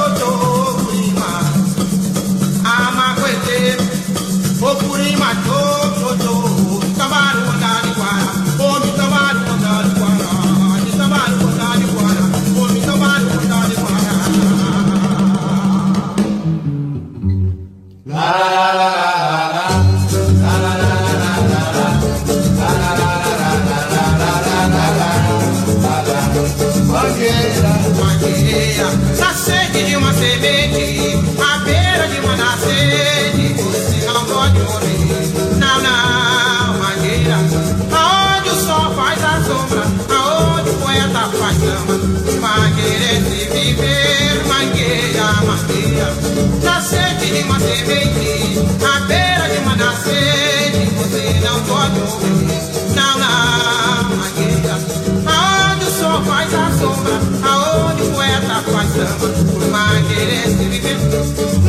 [47.43, 52.63] De uma semente, à beira de uma nascente, você não pode morrer.
[52.95, 54.79] Não, não, mangueira,
[55.27, 60.99] aonde o sol faz a sombra, aonde o poeta faz samba, por mangueira se viver.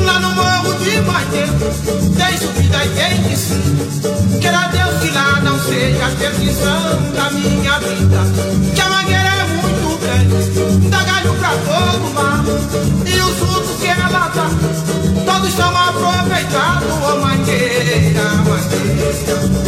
[0.06, 1.54] Lá no morro de Mangueira,
[2.18, 4.40] tem subida e tem descida.
[4.40, 8.83] Queira Deus que lá não seja a perdição da minha vida.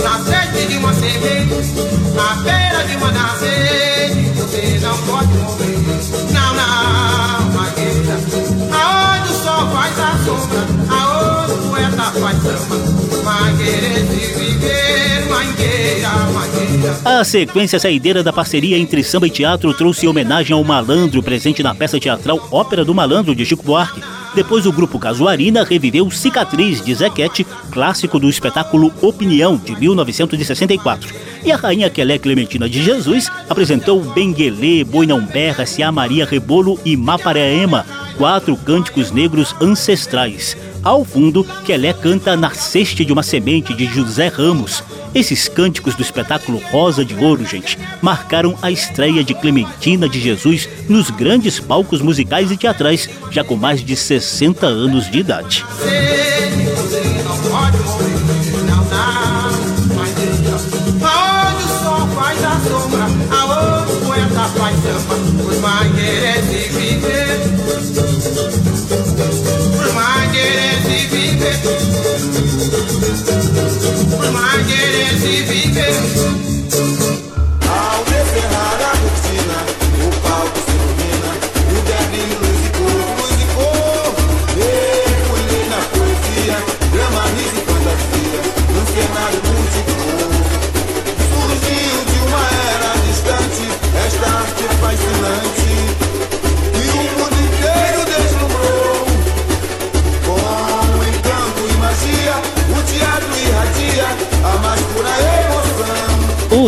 [0.04, 1.74] Na sede de uma semente,
[2.16, 5.76] na beira de uma nascente, você não pode morrer.
[6.32, 8.20] Não, não, mangueira,
[8.72, 12.76] aonde o sol faz a sombra, aonde o poeta faz samba.
[13.24, 17.00] Mangueira é de viver, mangueira, mangueira.
[17.04, 21.74] A sequência saideira da parceria entre samba e teatro trouxe homenagem ao malandro presente na
[21.74, 24.02] peça teatral Ópera do Malandro de Chico Buarque.
[24.36, 31.16] Depois o grupo Casuarina reviveu Cicatriz de Zequete, clássico do espetáculo Opinião de 1964.
[31.46, 36.78] E a rainha Quelé Clementina de Jesus apresentou Benguelê, Boi Não Berra, Cia Maria Rebolo
[36.84, 37.86] e Mapareema,
[38.18, 40.58] quatro cânticos negros ancestrais.
[40.86, 44.84] Ao fundo, Quelé canta Nasceste de uma Semente de José Ramos.
[45.16, 50.70] Esses cânticos do espetáculo Rosa de Ouro, gente, marcaram a estreia de Clementina de Jesus
[50.88, 55.66] nos grandes palcos musicais e teatrais, já com mais de 60 anos de idade.
[64.56, 65.16] faz samba,
[65.48, 65.60] os
[76.78, 76.95] O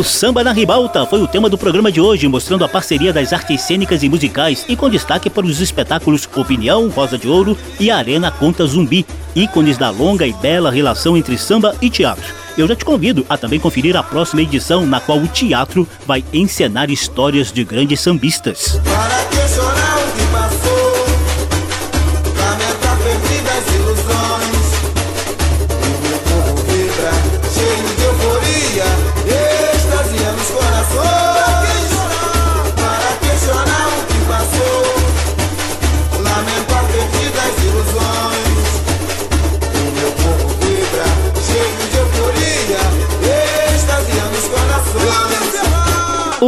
[0.08, 3.62] Samba na Ribalta foi o tema do programa de hoje, mostrando a parceria das artes
[3.62, 8.32] cênicas e musicais e com destaque para os espetáculos Opinião, Rosa de Ouro e Arena
[8.32, 9.06] Conta Zumbi,
[9.36, 12.34] ícones da longa e bela relação entre samba e teatro.
[12.58, 16.24] Eu já te convido a também conferir a próxima edição, na qual o teatro vai
[16.34, 18.80] encenar histórias de grandes sambistas.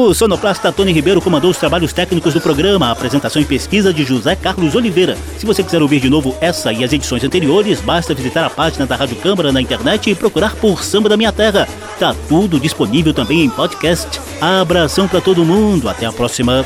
[0.09, 4.35] O sonoplasta Tony Ribeiro comandou os trabalhos técnicos do programa, apresentação e pesquisa de José
[4.35, 5.15] Carlos Oliveira.
[5.37, 8.87] Se você quiser ouvir de novo essa e as edições anteriores, basta visitar a página
[8.87, 11.67] da Rádio Câmara na internet e procurar por Samba da Minha Terra.
[11.99, 14.19] Tá tudo disponível também em podcast.
[14.41, 16.65] Abração para todo mundo, até a próxima.